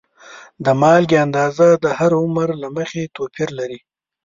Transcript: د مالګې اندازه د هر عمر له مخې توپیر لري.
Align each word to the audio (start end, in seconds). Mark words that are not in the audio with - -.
د 0.65 0.67
مالګې 0.81 1.17
اندازه 1.25 1.67
د 1.83 1.85
هر 1.97 2.11
عمر 2.21 2.49
له 2.61 2.67
مخې 2.77 3.03
توپیر 3.15 3.49
لري. 3.59 3.79